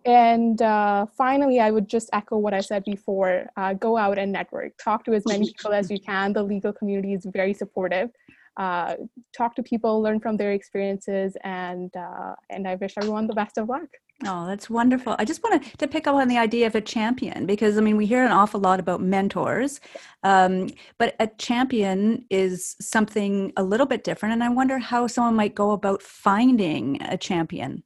[0.04, 4.32] and uh, finally, I would just echo what I said before: uh, go out and
[4.32, 6.32] network, talk to as many people as you can.
[6.32, 8.10] The legal community is very supportive.
[8.56, 8.96] Uh,
[9.36, 13.58] talk to people, learn from their experiences, and uh, and I wish everyone the best
[13.58, 13.88] of luck.
[14.26, 15.16] Oh, that's wonderful.
[15.18, 17.96] I just wanted to pick up on the idea of a champion because I mean,
[17.96, 19.80] we hear an awful lot about mentors,
[20.22, 24.34] um, but a champion is something a little bit different.
[24.34, 27.82] And I wonder how someone might go about finding a champion.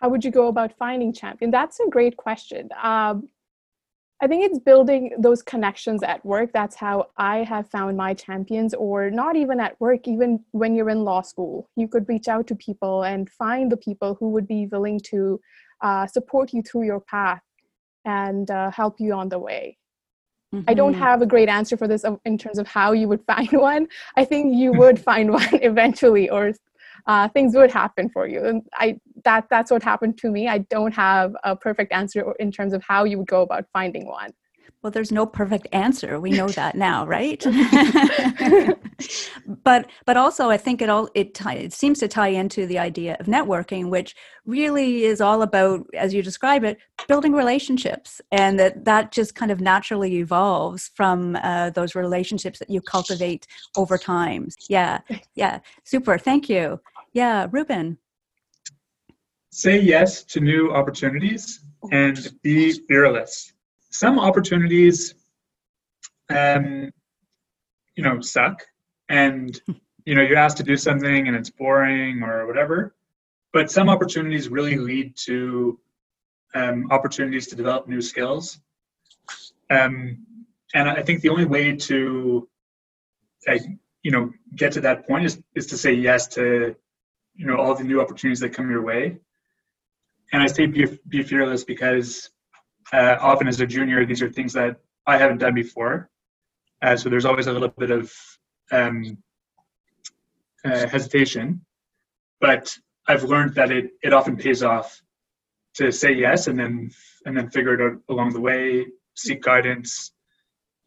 [0.00, 1.50] How would you go about finding champion?
[1.50, 2.68] That's a great question.
[2.80, 3.28] Um,
[4.20, 6.50] I think it's building those connections at work.
[6.52, 10.90] That's how I have found my champions, or not even at work, even when you're
[10.90, 11.68] in law school.
[11.76, 15.40] You could reach out to people and find the people who would be willing to
[15.82, 17.42] uh, support you through your path
[18.04, 19.78] and uh, help you on the way.
[20.66, 20.98] I don't Mhm.
[20.98, 23.86] have a great answer for this in terms of how you would find one.
[24.16, 26.52] I think you would find one eventually, or
[27.06, 28.44] uh, things would happen for you.
[28.44, 30.48] And I that that's what happened to me.
[30.48, 34.06] I don't have a perfect answer in terms of how you would go about finding
[34.06, 34.32] one.
[34.82, 36.20] Well, there's no perfect answer.
[36.20, 37.42] We know that now, right?
[39.64, 42.78] but but also, I think it all it tie, it seems to tie into the
[42.78, 44.14] idea of networking, which
[44.46, 46.78] really is all about, as you describe it,
[47.08, 52.70] building relationships, and that that just kind of naturally evolves from uh, those relationships that
[52.70, 54.48] you cultivate over time.
[54.68, 55.00] Yeah,
[55.34, 56.18] yeah, super.
[56.18, 56.80] Thank you.
[57.12, 57.98] Yeah, Reuben.
[59.50, 63.52] Say yes to new opportunities and be fearless.
[63.90, 65.14] Some opportunities,
[66.28, 66.90] um,
[67.96, 68.62] you know, suck,
[69.08, 69.58] and
[70.04, 72.94] you know you're asked to do something and it's boring or whatever.
[73.54, 75.80] But some opportunities really lead to
[76.54, 78.60] um, opportunities to develop new skills.
[79.70, 80.26] Um,
[80.74, 82.46] and I think the only way to,
[83.46, 83.62] like,
[84.02, 86.76] you know, get to that point is is to say yes to,
[87.34, 89.18] you know, all the new opportunities that come your way
[90.32, 92.30] and I say be, be fearless because
[92.92, 96.10] uh, often as a junior, these are things that I haven't done before.
[96.82, 98.12] Uh, so there's always a little bit of
[98.70, 99.18] um,
[100.64, 101.64] uh, hesitation,
[102.40, 105.00] but I've learned that it, it often pays off
[105.74, 106.90] to say yes and then
[107.24, 110.12] and then figure it out along the way, seek guidance,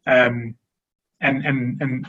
[0.06, 0.54] um,
[1.20, 2.06] and and and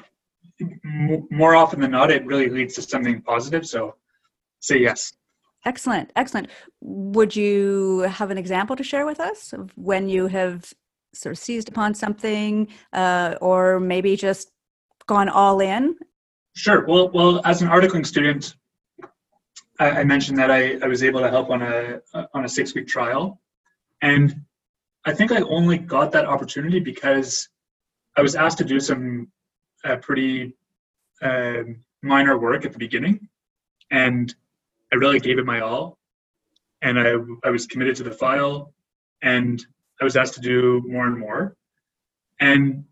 [1.32, 3.66] more often than not, it really leads to something positive.
[3.66, 3.96] So
[4.60, 5.14] say yes.
[5.66, 6.50] Excellent, excellent.
[6.82, 10.74] Would you have an example to share with us of when you have
[11.14, 14.52] sort of seized upon something, uh, or maybe just
[15.08, 15.96] gone all in?
[16.56, 16.86] Sure.
[16.86, 18.56] Well, well, as an articling student,
[19.80, 22.02] I, I mentioned that I, I was able to help on a
[22.34, 23.42] on a six week trial,
[24.02, 24.36] and
[25.06, 27.48] I think I only got that opportunity because
[28.18, 29.32] I was asked to do some
[29.84, 30.56] uh, pretty
[31.22, 33.30] um minor work at the beginning,
[33.90, 34.34] and
[34.94, 35.98] I really gave it my all,
[36.84, 38.72] and I I was committed to the file,
[39.24, 39.66] and
[40.00, 41.56] I was asked to do more and more,
[42.40, 42.86] And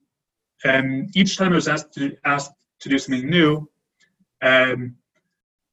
[0.66, 3.70] um, each time I was asked to asked to do something new,
[4.42, 4.96] um,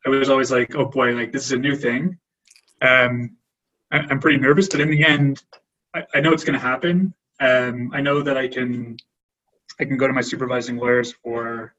[0.04, 2.18] I was always like, "Oh boy, like this is a new thing."
[2.82, 3.36] Um,
[3.90, 5.42] I, am pretty nervous, but in the end,
[5.94, 7.14] I, I know it's going to happen.
[7.40, 8.98] Um, I know that I can
[9.80, 11.74] I can go to my supervising lawyers for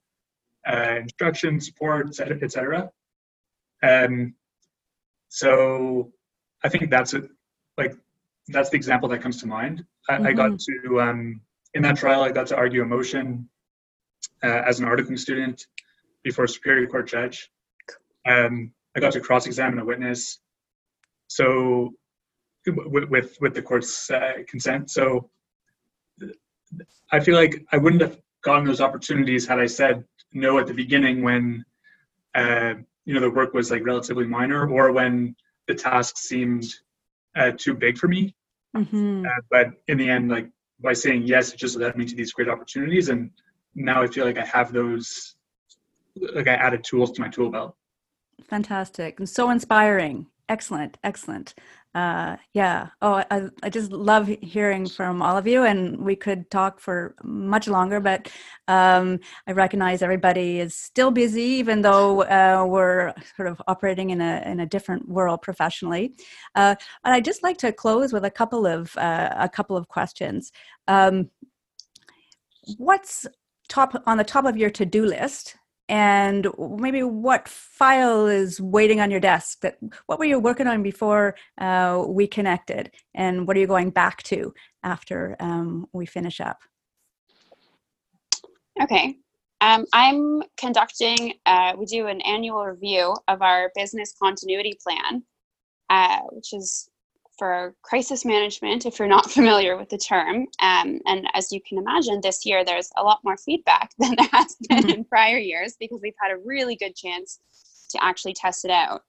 [0.67, 2.89] uh, instruction, support, etc.
[3.83, 4.33] Um,
[5.29, 6.11] so
[6.63, 7.29] I think that's it.
[7.77, 7.95] Like
[8.49, 9.85] that's the example that comes to mind.
[10.09, 10.27] I, mm-hmm.
[10.27, 10.87] I got mm-hmm.
[10.87, 11.41] to um,
[11.73, 12.21] in that trial.
[12.21, 13.47] I got to argue a motion
[14.43, 15.65] uh, as an articling student
[16.23, 17.49] before a superior court judge.
[18.27, 20.39] Um, I got to cross-examine a witness.
[21.27, 21.93] So
[22.65, 24.89] with with, with the court's uh, consent.
[24.89, 25.29] So
[27.11, 30.03] I feel like I wouldn't have gotten those opportunities had I said
[30.33, 31.65] no at the beginning when
[32.35, 32.75] uh,
[33.09, 35.35] you know the work was like relatively minor or when
[35.67, 36.63] the task seemed
[37.35, 38.35] uh, too big for me.
[38.77, 39.25] Mm-hmm.
[39.25, 40.47] Uh, but in the end, like
[40.79, 43.31] by saying yes, it just led me to these great opportunities, and
[43.73, 45.35] now I feel like I have those,
[46.35, 47.75] like I added tools to my tool belt.
[48.47, 50.27] Fantastic and so inspiring.
[50.49, 51.53] Excellent, excellent
[51.95, 52.89] uh, yeah.
[53.01, 57.15] Oh, I, I just love hearing from all of you, and we could talk for
[57.23, 58.31] much longer, but
[58.67, 64.21] um, I recognize everybody is still busy, even though uh, we're sort of operating in
[64.21, 66.13] a in a different world professionally.
[66.53, 69.87] Uh, and I'd just like to close with a couple of uh, a couple of
[69.87, 70.51] questions.
[70.87, 71.31] Um,
[72.77, 73.25] what's
[73.67, 75.55] top on the top of your to do list
[75.89, 80.83] and maybe what file is waiting on your desk that what were you working on
[80.83, 82.91] before uh, we connected?
[83.15, 86.59] And what are you going back to after um, we finish up?
[88.81, 89.17] Okay.
[89.61, 95.21] Um, i'm conducting uh, we do an annual review of our business continuity plan
[95.89, 96.87] uh, which is
[97.39, 100.45] for crisis management, if you're not familiar with the term.
[100.61, 104.29] Um, and as you can imagine, this year there's a lot more feedback than there
[104.31, 104.89] has been mm-hmm.
[104.89, 107.39] in prior years because we've had a really good chance
[107.89, 109.01] to actually test it out.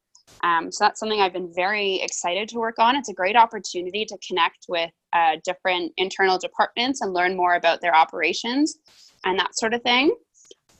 [0.42, 2.96] Um, so that's something I've been very excited to work on.
[2.96, 7.80] It's a great opportunity to connect with uh, different internal departments and learn more about
[7.80, 8.78] their operations
[9.24, 10.14] and that sort of thing.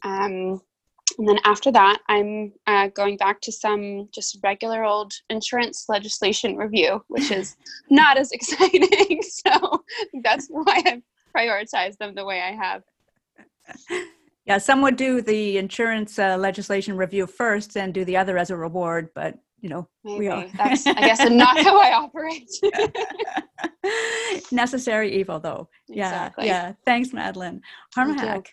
[0.02, 0.60] Um,
[1.20, 6.56] and then after that, I'm uh, going back to some just regular old insurance legislation
[6.56, 7.58] review, which is
[7.90, 9.20] not as exciting.
[9.28, 9.84] so
[10.22, 11.02] that's why I've
[11.36, 12.82] prioritized them the way I have.
[14.46, 18.48] Yeah, some would do the insurance uh, legislation review first and do the other as
[18.48, 20.20] a reward, but you know, Maybe.
[20.20, 20.46] we are.
[20.56, 22.48] That's, I guess, not how I operate.
[24.50, 25.68] Necessary evil, though.
[25.90, 26.46] Exactly.
[26.46, 26.72] Yeah, yeah.
[26.86, 27.60] Thanks, Madeleine.
[27.94, 28.46] Harmehak.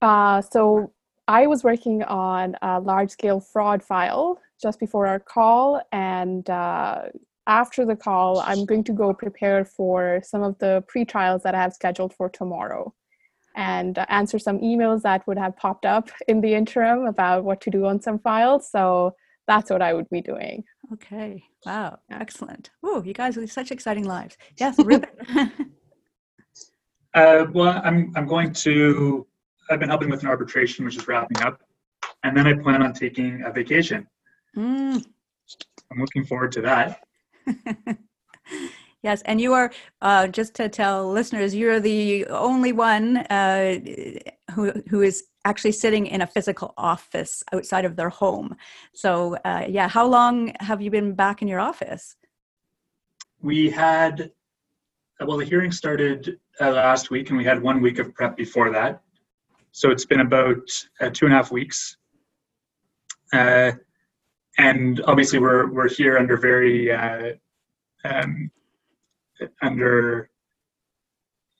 [0.00, 0.90] Uh, so
[1.26, 5.80] I was working on a large scale fraud file just before our call.
[5.92, 7.04] And uh,
[7.46, 11.54] after the call, I'm going to go prepare for some of the pre trials that
[11.54, 12.94] I have scheduled for tomorrow
[13.56, 17.70] and answer some emails that would have popped up in the interim about what to
[17.70, 18.68] do on some files.
[18.70, 19.14] So
[19.46, 20.64] that's what I would be doing.
[20.92, 21.42] Okay.
[21.64, 21.98] Wow.
[22.10, 22.70] Excellent.
[22.82, 24.36] Oh, you guys lead such exciting lives.
[24.58, 25.08] Yes, Reuben.
[27.14, 29.26] uh, well, I'm I'm going to
[29.70, 31.60] I've been helping with an arbitration, which is wrapping up,
[32.22, 34.06] and then I plan on taking a vacation.
[34.56, 35.04] Mm.
[35.90, 37.00] I'm looking forward to that.
[39.02, 43.78] yes, and you are uh, just to tell listeners, you're the only one uh,
[44.52, 48.56] who who is actually sitting in a physical office outside of their home.
[48.94, 52.16] So, uh, yeah, how long have you been back in your office?
[53.42, 54.32] We had
[55.20, 58.70] well, the hearing started uh, last week, and we had one week of prep before
[58.70, 59.03] that.
[59.74, 60.70] So it's been about
[61.00, 61.96] uh, two and a half weeks.
[63.32, 63.72] Uh,
[64.56, 67.32] and obviously we're, we're here under very, uh,
[68.04, 68.52] um,
[69.60, 70.30] under,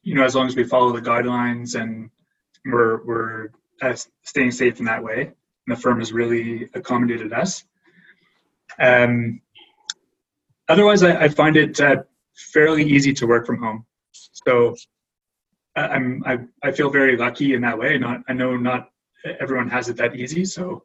[0.04, 2.08] you know, as long as we follow the guidelines and
[2.64, 3.48] we're, we're
[3.82, 5.22] uh, staying safe in that way.
[5.66, 7.64] And the firm has really accommodated us.
[8.78, 9.40] Um,
[10.68, 12.04] otherwise, I, I find it uh,
[12.52, 13.84] fairly easy to work from home.
[14.12, 14.76] So
[15.76, 17.98] I'm I, I feel very lucky in that way.
[17.98, 18.90] Not I know not
[19.40, 20.44] everyone has it that easy.
[20.44, 20.84] So,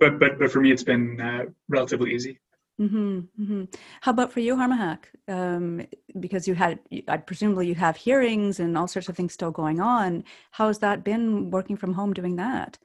[0.00, 2.40] but but but for me, it's been uh, relatively easy.
[2.80, 3.64] Mm-hmm, mm-hmm.
[4.02, 5.06] How about for you, Harmehak?
[5.26, 5.84] Um,
[6.20, 9.80] because you had, I presumably you have hearings and all sorts of things still going
[9.80, 10.22] on.
[10.52, 12.78] How's that been working from home doing that?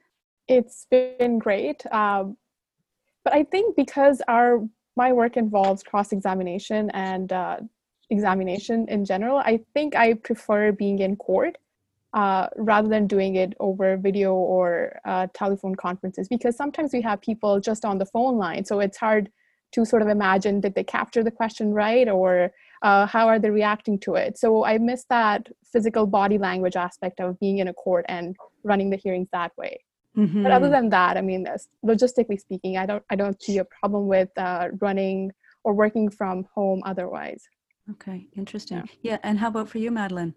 [0.48, 2.36] It's been great, um,
[3.24, 4.60] but I think because our
[4.96, 7.58] my work involves cross examination and uh,
[8.10, 11.56] examination in general, I think I prefer being in court
[12.12, 17.20] uh, rather than doing it over video or uh, telephone conferences because sometimes we have
[17.20, 18.64] people just on the phone line.
[18.64, 19.30] So it's hard
[19.74, 22.52] to sort of imagine did they capture the question right or
[22.82, 27.20] uh, how are they reacting to it so i miss that physical body language aspect
[27.20, 29.82] of being in a court and running the hearings that way
[30.16, 30.42] mm-hmm.
[30.44, 31.46] but other than that i mean
[31.84, 35.32] logistically speaking i don't i don't see a problem with uh, running
[35.64, 37.48] or working from home otherwise
[37.90, 39.12] okay interesting yeah.
[39.12, 40.34] yeah and how about for you madeleine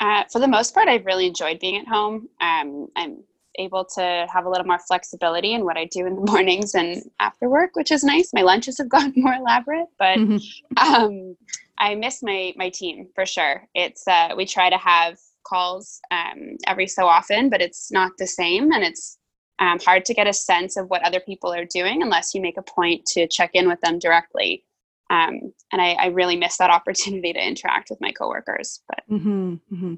[0.00, 2.28] uh, for the most part, I've really enjoyed being at home.
[2.40, 3.22] Um, I'm
[3.58, 7.02] able to have a little more flexibility in what I do in the mornings and
[7.20, 8.32] after work, which is nice.
[8.34, 10.94] My lunches have gotten more elaborate, but mm-hmm.
[10.94, 11.36] um,
[11.78, 13.66] I miss my my team for sure.
[13.74, 18.26] It's uh, we try to have calls um, every so often, but it's not the
[18.26, 19.18] same, and it's
[19.58, 22.58] um, hard to get a sense of what other people are doing unless you make
[22.58, 24.64] a point to check in with them directly.
[25.10, 28.80] Um, and I, I, really miss that opportunity to interact with my coworkers.
[28.88, 29.94] But mm-hmm, mm-hmm.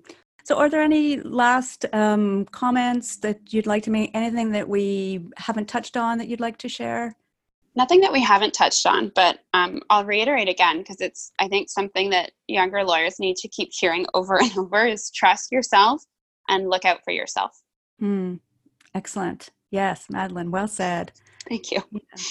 [0.46, 4.12] So, are there any last um, comments that you'd like to make?
[4.14, 7.16] Anything that we haven't touched on that you'd like to share?
[7.74, 11.68] Nothing that we haven't touched on, but um, I'll reiterate again because it's, I think,
[11.68, 16.04] something that younger lawyers need to keep hearing over and over is trust yourself
[16.48, 17.60] and look out for yourself.
[18.00, 18.38] Mm,
[18.94, 19.50] excellent.
[19.72, 21.10] Yes, Madeleine, well said.
[21.48, 21.82] Thank you.
[21.90, 22.22] Yeah.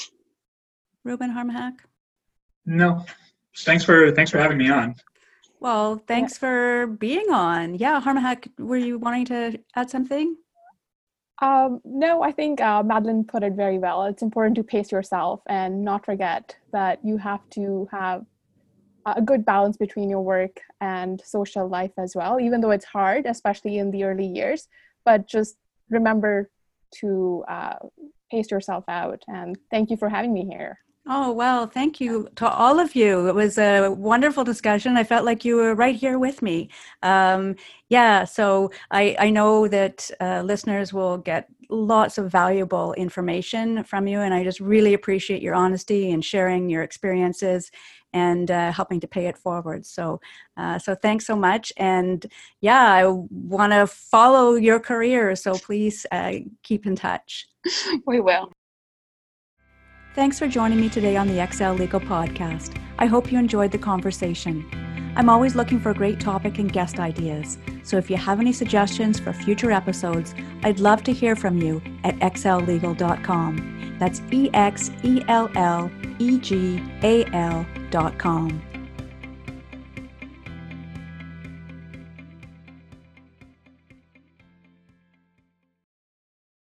[1.03, 1.79] Reuben Harmehak?
[2.65, 3.05] No,
[3.57, 4.95] thanks for thanks for having me on.
[5.59, 6.39] Well, thanks yeah.
[6.39, 7.75] for being on.
[7.75, 10.35] Yeah, Harmehak, were you wanting to add something?
[11.41, 14.05] Um, no, I think uh, Madeleine put it very well.
[14.05, 18.25] It's important to pace yourself and not forget that you have to have
[19.05, 23.25] a good balance between your work and social life as well, even though it's hard,
[23.25, 24.67] especially in the early years.
[25.03, 25.57] But just
[25.89, 26.49] remember
[26.99, 27.75] to uh,
[28.31, 29.21] pace yourself out.
[29.27, 30.79] And thank you for having me here.
[31.07, 33.27] Oh, well, thank you to all of you.
[33.27, 34.97] It was a wonderful discussion.
[34.97, 36.69] I felt like you were right here with me.
[37.03, 37.57] Um,
[37.89, 44.07] yeah, so I, I know that uh, listeners will get lots of valuable information from
[44.07, 47.69] you, and I just really appreciate your honesty and sharing your experiences
[48.11, 49.85] and uh, helping to pay it forward.
[49.85, 50.19] So,
[50.57, 51.71] uh, so thanks so much.
[51.77, 52.25] And
[52.61, 56.33] yeah, I want to follow your career, so please uh,
[56.63, 57.47] keep in touch.
[58.07, 58.51] We will.
[60.15, 62.81] Thanks for joining me today on the Exellegal Podcast.
[62.97, 64.65] I hope you enjoyed the conversation.
[65.17, 69.19] I'm always looking for great topic and guest ideas, so if you have any suggestions
[69.19, 73.97] for future episodes, I'd love to hear from you at exellegal.com.
[73.99, 78.64] That's E X E L L E G A L.com.